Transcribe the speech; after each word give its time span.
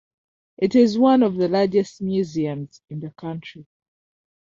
It 0.57 0.73
is 0.73 0.97
one 0.97 1.21
of 1.21 1.35
the 1.35 1.47
largest 1.47 2.01
museums 2.01 2.81
in 2.89 3.01
the 3.01 3.11
country. 3.11 3.67